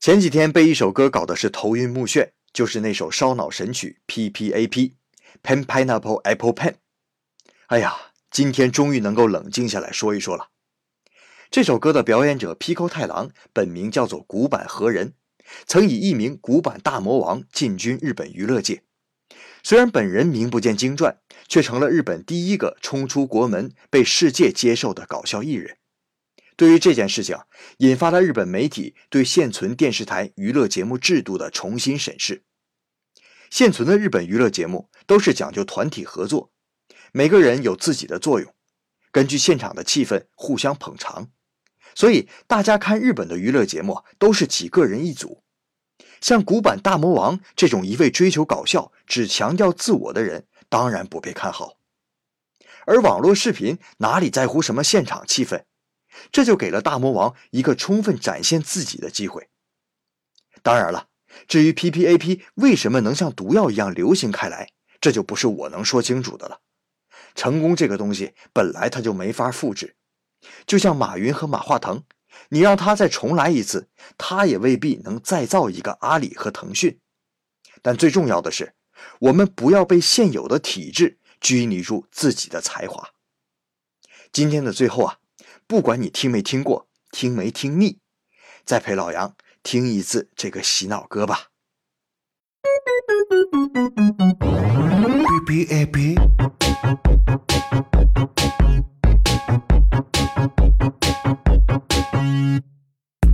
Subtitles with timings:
[0.00, 4.94] 前几天被一首歌搞的是头晕目眩，就是那首烧脑神曲 P P A P
[5.42, 6.76] Pen Pineapple Apple Pen。
[7.66, 7.94] 哎呀，
[8.30, 10.48] 今天终于能够冷静下来说一说了。
[11.50, 15.12] 这首歌的表演者 Pico 太郎本名叫做古坂和人，
[15.66, 18.82] 曾以艺名古坂大魔王进军日本娱乐界。
[19.62, 25.76] 虽然本人名不见经传，却成了日本第一个冲出国门、被世界接受的搞笑艺人。
[26.60, 27.38] 对于这件事情，
[27.78, 32.44] 引发了日本媒体对现存电视台娱乐节目制度的重新审视。
[33.48, 36.52] 现存的日本娱乐节目都是讲究团体合作，
[37.12, 38.54] 每个人有自己的作用，
[39.10, 41.30] 根据现场的气氛互相捧场，
[41.94, 45.42] 所以大家看日本的娱乐节目都是几个人一组。
[46.20, 51.78] 像古板大魔王这种一味追求搞笑、只强调自我的人，当然不被看好。
[52.84, 55.62] 而网络视频哪里在乎什么现场气氛？
[56.32, 59.48] 这就给了大魔王一个充分展现自己的机会。
[60.62, 61.08] 当然了，
[61.48, 66.60] 至于 P P A P 为什么能像毒药一样流行开来，这就不是我能说清楚的了。
[67.34, 69.96] 成功这个东西本来它就没法复制，
[70.66, 72.02] 就像马云和马化腾，
[72.50, 77.00] 你让他再重来一次，他也未必能再造一个阿里和腾讯。
[77.80, 78.74] 但最重要的是，
[79.20, 83.10] 我们不要被现有的体制拘泥住自己的才华。
[84.30, 85.16] 今天的最后啊。
[85.66, 87.98] 不管你听没听过，听没听腻，
[88.64, 91.48] 再陪老杨听一次这个洗脑歌吧。
[95.46, 96.16] B B A B。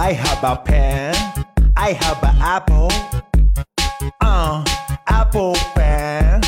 [0.00, 1.14] I have a pen,
[1.74, 2.88] I have an apple,
[4.20, 4.64] uh,
[5.06, 6.40] apple pen.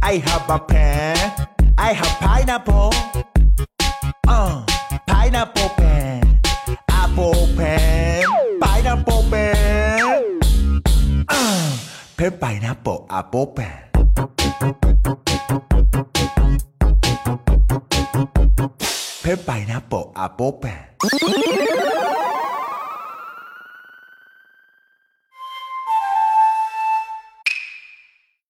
[0.00, 1.16] I have a pen,
[1.76, 2.92] I have pineapple,
[4.26, 4.64] uh.
[5.34, 5.82] นโปแป
[6.20, 6.22] น
[6.92, 7.18] อาโป
[7.54, 7.60] แป
[8.24, 8.26] น
[8.60, 9.34] ไปนะโปเป
[10.02, 10.04] น
[12.16, 13.80] เพนไปนะโปอาโปเปน
[19.22, 21.93] เพนไปนะโปอาโปแปน